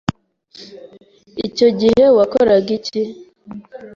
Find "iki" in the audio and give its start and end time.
2.79-3.01